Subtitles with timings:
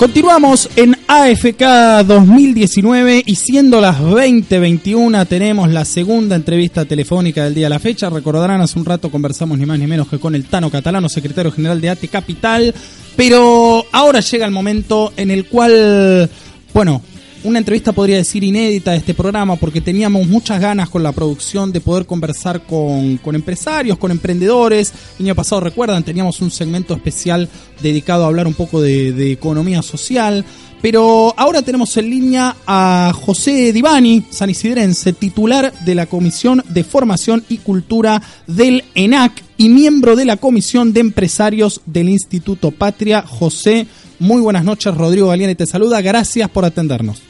[0.00, 7.66] Continuamos en AFK 2019 y siendo las 20:21 tenemos la segunda entrevista telefónica del día
[7.66, 8.08] a la fecha.
[8.08, 11.52] Recordarán, hace un rato conversamos ni más ni menos que con el Tano Catalano, secretario
[11.52, 12.74] general de ATE Capital,
[13.14, 16.30] pero ahora llega el momento en el cual,
[16.72, 17.02] bueno,
[17.42, 21.72] una entrevista podría decir inédita de este programa porque teníamos muchas ganas con la producción
[21.72, 24.92] de poder conversar con, empresarios, con emprendedores.
[25.18, 27.48] El año pasado, recuerdan, teníamos un segmento especial
[27.80, 30.44] dedicado a hablar un poco de, economía social.
[30.82, 37.44] Pero ahora tenemos en línea a José Divani, sanisidrense, titular de la Comisión de Formación
[37.50, 43.22] y Cultura del ENAC y miembro de la Comisión de Empresarios del Instituto Patria.
[43.26, 43.86] José,
[44.18, 44.94] muy buenas noches.
[44.94, 46.00] Rodrigo Galiani te saluda.
[46.00, 47.29] Gracias por atendernos.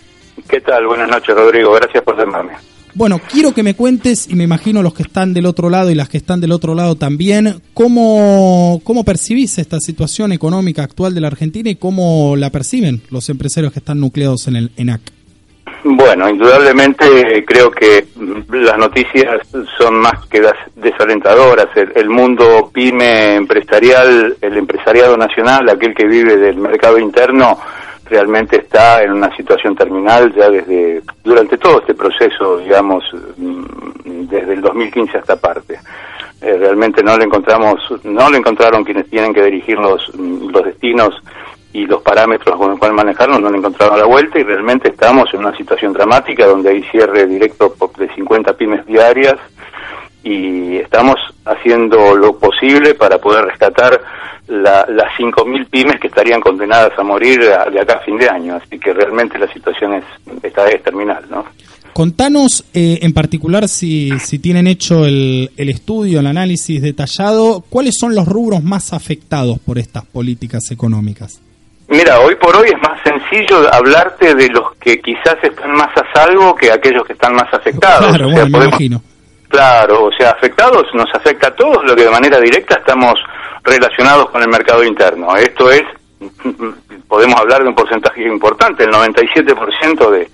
[0.50, 0.84] ¿Qué tal?
[0.86, 1.72] Buenas noches, Rodrigo.
[1.74, 2.54] Gracias por llamarme.
[2.92, 5.94] Bueno, quiero que me cuentes, y me imagino los que están del otro lado y
[5.94, 11.20] las que están del otro lado también, cómo, cómo percibís esta situación económica actual de
[11.20, 15.00] la Argentina y cómo la perciben los empresarios que están nucleados en el ENAC.
[15.84, 18.08] Bueno, indudablemente creo que
[18.50, 19.46] las noticias
[19.78, 20.42] son más que
[20.74, 21.68] desalentadoras.
[21.76, 27.56] El, el, mundo pyme empresarial, el empresariado nacional, aquel que vive del mercado interno,
[28.10, 33.04] realmente está en una situación terminal ya desde durante todo este proceso, digamos,
[33.36, 35.78] mm, desde el 2015 hasta parte.
[36.42, 40.64] Eh, realmente no le encontramos, no le encontraron quienes tienen que dirigir los, mm, los
[40.64, 41.14] destinos
[41.72, 45.32] y los parámetros con los cuales manejarlo, no le encontraron la vuelta y realmente estamos
[45.32, 49.36] en una situación dramática donde hay cierre directo de 50 pymes diarias
[50.24, 54.00] y estamos haciendo lo posible para poder rescatar
[54.50, 58.56] la, las 5.000 pymes que estarían condenadas a morir de acá a fin de año.
[58.56, 60.04] Así que realmente la situación es,
[60.42, 61.44] esta es terminal, ¿no?
[61.92, 67.94] Contanos eh, en particular si, si tienen hecho el, el, estudio, el análisis detallado, ¿cuáles
[67.98, 71.40] son los rubros más afectados por estas políticas económicas?
[71.88, 76.04] Mira, hoy por hoy es más sencillo hablarte de los que quizás están más a
[76.14, 78.16] salvo que aquellos que están más afectados.
[78.16, 79.02] Claro, bueno, me imagino.
[79.48, 83.14] Claro, o sea, afectados nos afecta a todos, lo que de manera directa estamos
[83.70, 85.36] relacionados con el mercado interno.
[85.36, 85.82] Esto es,
[87.08, 90.30] podemos hablar de un porcentaje importante, el 97% de,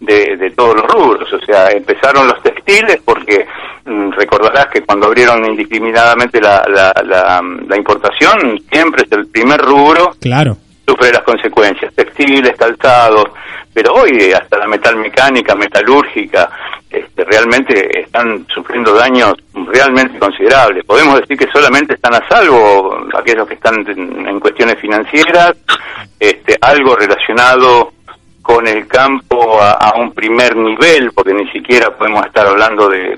[0.00, 1.32] de, de todos los rubros.
[1.32, 3.46] O sea, empezaron los textiles porque
[3.84, 9.60] mm, recordarás que cuando abrieron indiscriminadamente la, la, la, la importación, siempre es el primer
[9.60, 10.12] rubro.
[10.20, 10.56] Claro
[10.90, 13.30] sufre las consecuencias, textiles, calzados,
[13.72, 16.50] pero hoy hasta la metal mecánica, metalúrgica,
[16.90, 20.84] este, realmente están sufriendo daños realmente considerables.
[20.84, 25.52] Podemos decir que solamente están a salvo aquellos que están en, cuestiones financieras,
[26.18, 27.92] este, algo relacionado
[28.42, 33.16] con el campo a, un primer nivel, porque ni siquiera podemos estar hablando de,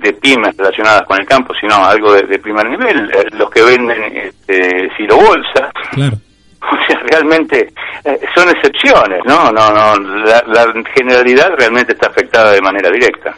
[0.00, 4.16] de, pymes relacionadas con el campo, sino algo de, primer nivel, eh, los que venden
[4.16, 5.70] este, silo bolsa.
[5.92, 6.16] Claro
[6.72, 7.72] O sea, realmente
[8.04, 9.50] eh, son excepciones, ¿no?
[9.50, 13.34] No, no, la, generalidad realmente está afectada de manera directa.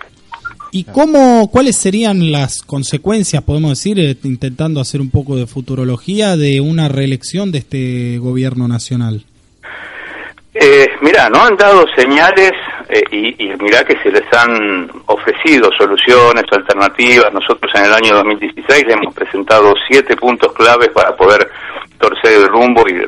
[0.72, 6.36] ¿Y cómo, cuáles serían las consecuencias, podemos decir, eh, intentando hacer un poco de futurología,
[6.36, 9.24] de una reelección de este gobierno nacional?
[10.52, 12.52] Eh, mira, no han dado señales
[12.88, 17.32] eh, y, y mira que se les han ofrecido soluciones, alternativas.
[17.32, 21.48] Nosotros en el año 2016 le hemos presentado siete puntos claves para poder
[21.98, 23.02] torcer el rumbo y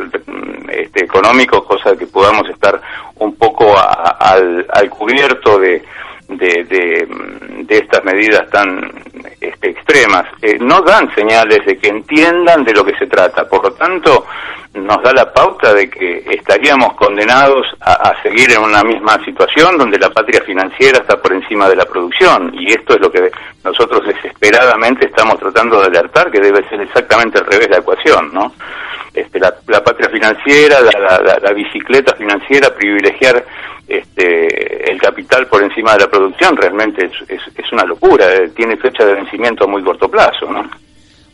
[0.72, 2.80] este, económico, cosa que podamos estar
[3.16, 5.82] un poco al, al, cubierto de,
[6.28, 6.64] de,
[7.66, 8.92] de, estas medidas tan
[9.40, 10.24] este, extremas.
[10.42, 13.48] Eh, no dan señales de que entiendan de lo que se trata.
[13.48, 14.26] Por lo tanto,
[14.74, 19.78] nos da la pauta de que estaríamos condenados a, a, seguir en una misma situación
[19.78, 22.52] donde la patria financiera está por encima de la producción.
[22.54, 23.30] Y esto es lo que
[23.64, 28.52] nosotros desesperadamente estamos tratando de alertar, que debe ser exactamente al revés la ecuación, ¿no?
[29.14, 33.44] Este, la, la patria financiera, la, la, la, bicicleta financiera, privilegiar
[33.88, 38.76] este, el capital por encima de la producción realmente es, es, una locura, eh, tiene
[38.76, 40.68] fecha de vencimiento a muy corto plazo, ¿no?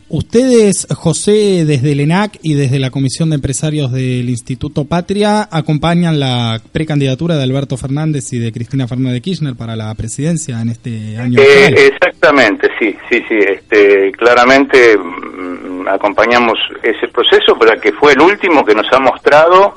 [0.07, 6.19] Ustedes, José, desde el ENAC y desde la Comisión de Empresarios del Instituto Patria, acompañan
[6.19, 10.69] la precandidatura de Alberto Fernández y de Cristina Fernández de Kirchner para la presidencia en
[10.69, 11.39] este año.
[11.41, 13.35] Eh, exactamente, sí, sí, sí.
[13.35, 19.73] Este, claramente mm, acompañamos ese proceso, pero que fue el último que nos ha mostrado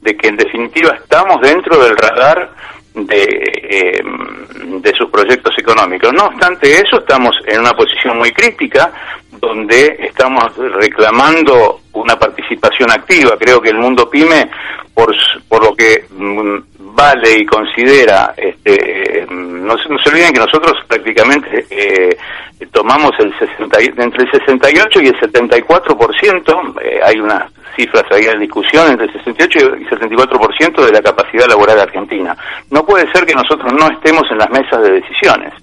[0.00, 2.50] de que en definitiva estamos dentro del radar
[2.94, 4.02] de, eh,
[4.80, 6.12] de sus proyectos económicos.
[6.12, 8.92] No obstante eso, estamos en una posición muy crítica
[9.30, 13.36] donde estamos reclamando una participación activa.
[13.38, 14.50] Creo que el mundo pyme,
[14.92, 15.14] por,
[15.48, 16.58] por lo que mm,
[17.00, 22.16] vale y considera, este, no, se olviden que nosotros prácticamente eh,
[22.72, 28.40] tomamos el 60, entre el 68 y el 74%, eh, hay unas cifras ahí en
[28.40, 32.36] discusión, entre el 68 y el 74% de la capacidad laboral argentina.
[32.70, 35.54] No puede ser que nosotros no estemos en las mesas de decisiones.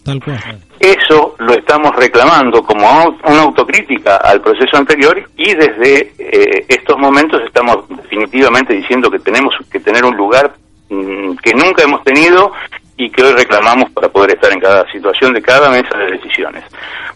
[0.80, 2.88] Eso lo estamos reclamando como
[3.24, 9.54] una autocrítica al proceso anterior y desde eh, estos momentos estamos definitivamente diciendo que tenemos
[9.72, 10.54] que tener un lugar
[10.89, 12.51] que nunca hemos tenido
[12.95, 16.63] y que hoy reclamamos para poder estar en cada situación de cada mesa de decisiones.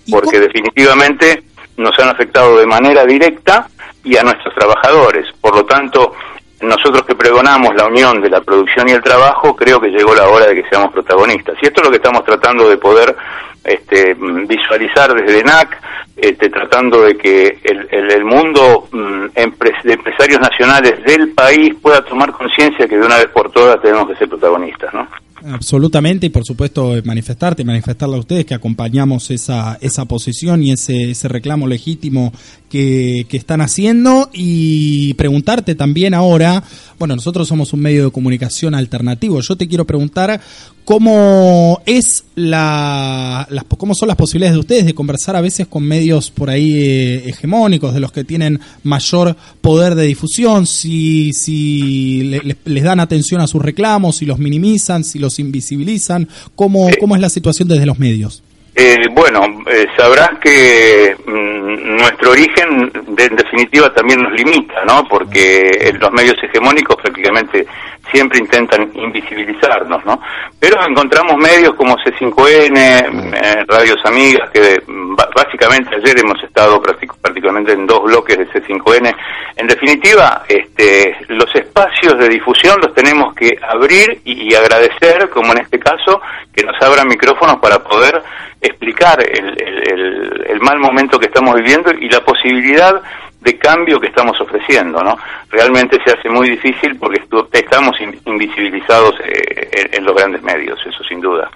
[0.10, 1.44] Porque definitivamente
[1.78, 3.68] nos han afectado de manera directa
[4.04, 5.26] y a nuestros trabajadores.
[5.40, 6.14] Por lo tanto,
[6.62, 10.28] nosotros que pregonamos la unión de la producción y el trabajo, creo que llegó la
[10.28, 11.56] hora de que seamos protagonistas.
[11.62, 13.16] Y esto es lo que estamos tratando de poder
[13.64, 15.82] este, visualizar desde ENAC,
[16.22, 22.32] este, tratando de que el, el, mundo mm, de empresarios nacionales del país pueda tomar
[22.32, 25.08] conciencia que de una vez por todas tenemos que ser protagonistas, ¿no?
[25.44, 31.10] Absolutamente, y por supuesto manifestarte, manifestarle a ustedes que acompañamos esa, esa posición y ese,
[31.10, 32.32] ese reclamo legítimo
[32.72, 36.64] que, que están haciendo y preguntarte también ahora,
[36.98, 40.40] bueno, nosotros somos un medio de comunicación alternativo, yo te quiero preguntar
[40.86, 45.84] cómo es la, las, cómo son las posibilidades de ustedes de conversar a veces con
[45.84, 52.40] medios por ahí eh, hegemónicos, de los que tienen mayor poder de difusión, si, si
[52.64, 57.22] les dan atención a sus reclamos, si los minimizan, si los invisibilizan, cómo, cómo es
[57.22, 58.44] la situación desde los medios.
[58.74, 65.04] Eh, bueno, eh, sabrás que mm, nuestro origen, en definitiva, también nos limita, ¿no?
[65.10, 67.68] Porque los medios hegemónicos prácticamente
[68.10, 70.22] siempre intentan invisibilizarnos, ¿no?
[70.60, 77.74] Pero encontramos medios como C5N, eh, Radios Amigas, que mm, básicamente ayer hemos estado prácticamente
[77.74, 79.14] en dos bloques de C5N.
[79.58, 85.60] En definitiva, este, los espacios de difusión los tenemos que abrir y agradecer, como en
[85.60, 86.22] este caso,
[86.54, 88.22] que nos abran micrófonos para poder
[88.62, 93.02] explicar el, mal momento que estamos viviendo y la posibilidad
[93.40, 95.18] de cambio que estamos ofreciendo, ¿no?
[95.50, 97.24] Realmente se hace muy difícil porque
[97.54, 101.50] estamos invisibilizados eh, en los grandes medios, eso sin duda.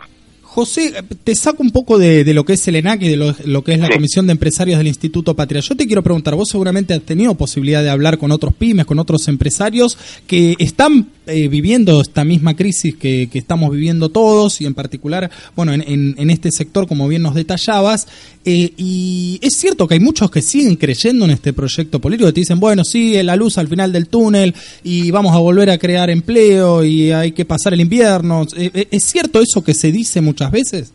[0.56, 0.94] José,
[1.26, 3.80] te saco un poco de, lo que es el ENAC y de lo, que es
[3.82, 5.60] la Comisión de Empresarios del Instituto Patria.
[5.60, 8.98] Yo te quiero preguntar, vos seguramente has tenido posibilidad de hablar con otros pymes, con
[8.98, 9.98] otros empresarios
[10.28, 15.74] que están eh, viviendo esta misma crisis que, estamos viviendo todos y en particular, bueno,
[15.74, 18.08] en, este sector, como bien nos detallabas.
[18.46, 22.34] Eh, y es cierto que hay muchos que siguen creyendo en este proyecto político, que
[22.34, 24.54] te dicen, bueno, sí, la luz al final del túnel
[24.84, 28.46] y vamos a volver a crear empleo y hay que pasar el invierno.
[28.56, 30.94] Eh, ¿Es cierto eso que se dice muchas veces?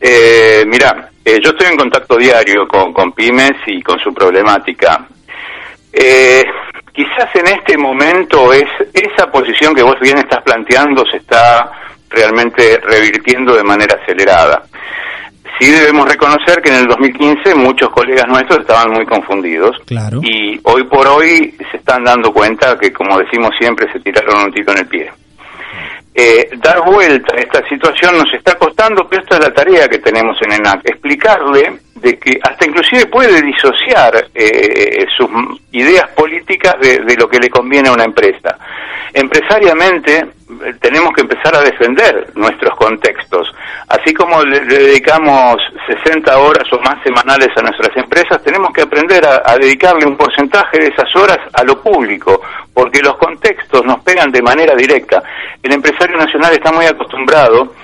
[0.00, 5.06] Eh, mira, eh, yo estoy en contacto diario con, pymes y con su problemática.
[5.92, 6.44] Eh,
[6.92, 11.70] quizás en este momento es esa posición que vos bien estás planteando se está
[12.08, 14.62] realmente revirtiendo de manera acelerada.
[15.58, 20.20] Sí debemos reconocer que en el 2015 muchos colegas nuestros estaban muy confundidos claro.
[20.22, 24.52] y hoy por hoy se están dando cuenta que, como decimos siempre, se tiraron un
[24.52, 25.12] tiro en el pie.
[26.12, 29.98] Eh, dar vuelta a esta situación nos está costando, pero esta es la tarea que
[29.98, 35.28] tenemos en ENAC, explicarle de que hasta inclusive puede disociar eh, sus
[35.72, 38.58] ideas políticas de, lo que le conviene a una empresa.
[39.12, 43.52] Empresariamente eh, tenemos que empezar a defender nuestros contextos.
[43.88, 49.24] Así como le, dedicamos 60 horas o más semanales a nuestras empresas, tenemos que aprender
[49.26, 52.40] a, dedicarle un porcentaje de esas horas a lo público,
[52.74, 55.22] porque los contextos nos pegan de manera directa.
[55.62, 57.74] El empresario nacional está muy acostumbrado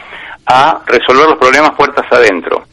[0.47, 2.65] a resolver los problemas puertas adentro.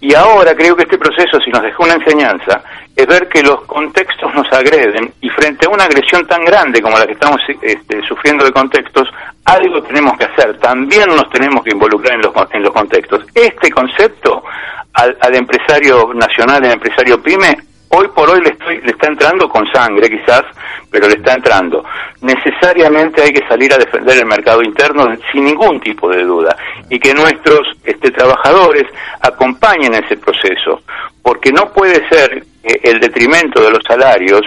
[0.00, 2.62] Y ahora creo que este proceso, si nos dejó una enseñanza,
[2.94, 6.98] es ver que los contextos nos agreden y frente a una agresión tan grande como
[6.98, 9.08] la que estamos este, sufriendo de contextos,
[9.46, 10.58] algo tenemos que hacer.
[10.58, 13.24] También nos tenemos que involucrar en los, en los contextos.
[13.34, 14.44] Este concepto
[14.92, 17.56] al, al empresario nacional, al empresario pyme,
[17.88, 20.42] hoy por hoy le, estoy, le está entrando con sangre quizás,
[20.90, 21.84] pero le está entrando.
[22.20, 26.56] Necesariamente hay que salir a defender el mercado interno sin ningún tipo de duda
[26.88, 28.84] y que nuestros este, trabajadores
[29.20, 30.82] acompañen ese proceso,
[31.22, 34.42] porque no puede ser que el detrimento de los salarios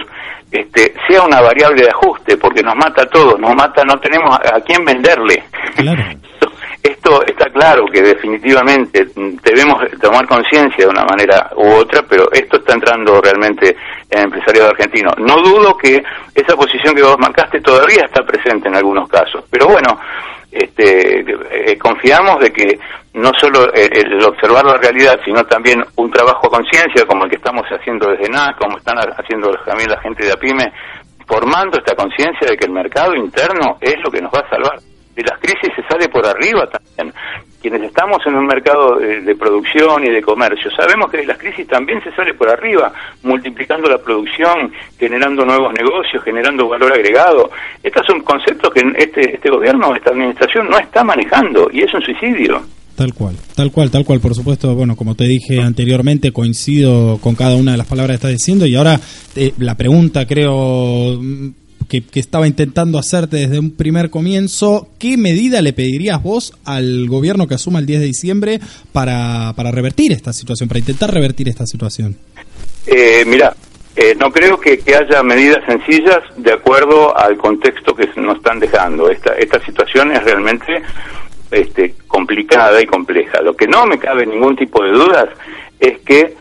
[0.50, 4.34] este, sea una variable de ajuste, porque nos mata a todos, nos mata, no tenemos
[4.34, 5.44] a, quién venderle.
[6.82, 9.08] Esto está claro que definitivamente
[9.42, 13.76] debemos tomar conciencia de una manera u otra, pero esto está entrando realmente
[14.10, 15.10] en el empresariado argentino.
[15.18, 16.02] No dudo que
[16.34, 19.98] esa posición que vos marcaste todavía está presente en algunos casos, pero bueno,
[20.52, 22.78] este, eh, confiamos de que
[23.14, 27.36] no solo el, observar la realidad, sino también un trabajo a conciencia como el que
[27.36, 30.72] estamos haciendo desde NAC, como están haciendo también la gente de APIME,
[31.26, 34.78] formando esta conciencia de que el mercado interno es lo que nos va a salvar
[35.48, 37.14] crisis se sale por arriba también.
[37.60, 41.66] Quienes estamos en un mercado de, producción y de comercio, sabemos que de las crisis
[41.66, 42.92] también se sale por arriba,
[43.24, 47.50] multiplicando la producción, generando nuevos negocios, generando valor agregado.
[47.82, 52.02] Estos son conceptos que este, este gobierno, esta administración no está manejando y es un
[52.02, 52.62] suicidio.
[52.94, 54.20] Tal cual, tal cual, tal cual.
[54.20, 58.26] Por supuesto, bueno, como te dije anteriormente, coincido con cada una de las palabras que
[58.26, 58.98] estás diciendo y ahora
[59.34, 61.18] eh, la pregunta creo
[61.88, 64.88] que, estaba intentando hacerte desde un primer comienzo.
[64.98, 68.60] ¿Qué medida le pedirías vos al gobierno que asuma el 10 de diciembre
[68.92, 72.16] para, para revertir esta situación, para intentar revertir esta situación?
[72.86, 73.54] Eh, mira,
[73.96, 79.10] eh, no creo que, haya medidas sencillas de acuerdo al contexto que nos están dejando.
[79.10, 80.82] Esta, esta situación es realmente
[81.50, 83.40] este, complicada y compleja.
[83.40, 85.28] Lo que no me cabe ningún tipo de dudas
[85.80, 86.34] es que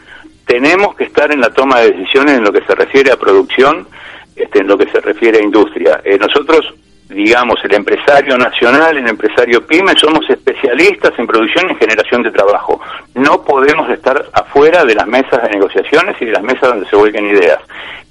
[0.45, 3.87] tenemos que estar en la toma de decisiones en lo que se refiere a producción
[4.37, 6.01] este, en lo que se refiere a industria.
[6.03, 6.73] Eh, nosotros,
[7.09, 12.79] digamos, el empresario nacional, el empresario pyme, somos especialistas en producción y generación de trabajo.
[13.15, 16.95] No podemos estar afuera de las mesas de negociaciones y de las mesas donde se
[16.95, 17.59] vuelquen ideas.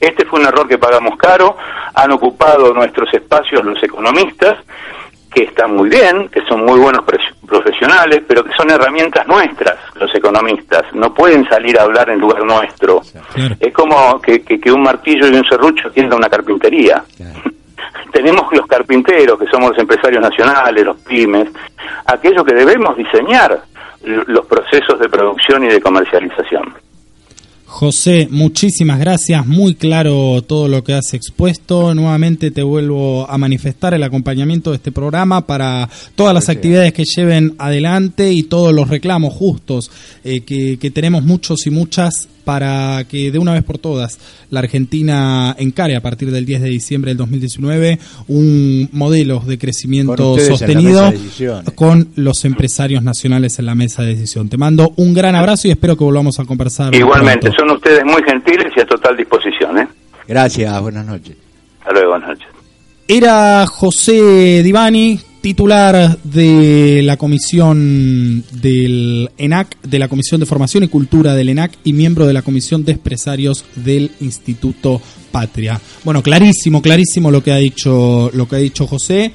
[0.01, 1.57] Este fue un error que pagamos caro,
[1.95, 4.59] han ocupado nuestros espacios los economistas,
[5.33, 7.05] que están muy bien, que son muy buenos
[7.47, 10.85] profesionales, pero que son herramientas nuestras, los economistas.
[10.95, 13.03] No pueden salir a hablar en lugar nuestro.
[13.61, 17.03] Es como que, que, un martillo y un serrucho tiendan una carpintería.
[18.13, 21.49] Tenemos los carpinteros, que somos los empresarios nacionales, los pymes,
[22.07, 23.61] aquellos que debemos diseñar
[24.03, 26.86] los procesos de producción y de comercialización.
[27.69, 31.95] José, muchísimas gracias, muy claro todo lo que has expuesto.
[31.95, 37.05] Nuevamente te vuelvo a manifestar el acompañamiento de este programa para todas las actividades que
[37.05, 39.91] lleven adelante y todos los reclamos justos
[40.23, 44.61] eh, que, que tenemos muchos y muchas para que de una vez por todas la
[44.61, 47.99] Argentina encare a partir del 10 de diciembre del 2019
[48.29, 51.13] un modelo de crecimiento sostenido
[51.75, 54.49] con los empresarios nacionales en la mesa de decisión.
[54.49, 56.95] Te mando un gran abrazo y espero que volvamos a conversar.
[56.95, 59.79] Igualmente, son ustedes muy gentiles y a total disposición.
[59.79, 59.89] ¿eh?
[60.29, 61.37] Gracias, buenas noches.
[61.81, 62.47] Hasta luego, buenas noches.
[63.09, 70.89] Era José Divani, titular de la comisión del ENAC, de la Comisión de Formación y
[70.89, 75.01] Cultura del ENAC y miembro de la Comisión de Empresarios del Instituto
[75.31, 75.81] Patria.
[76.03, 79.31] Bueno, clarísimo, clarísimo lo que ha dicho, lo que ha dicho José.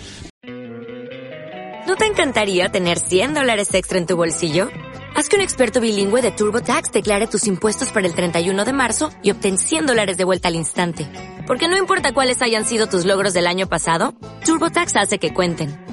[1.87, 4.67] ¿No te encantaría tener 100 dólares extra en tu bolsillo?
[5.15, 9.11] Haz que un experto bilingüe de TurboTax declare tus impuestos para el 31 de marzo
[9.23, 11.07] y obtén 100 dólares de vuelta al instante.
[11.47, 14.13] Porque no importa cuáles hayan sido tus logros del año pasado,
[14.43, 15.90] TurboTax hace que cuenten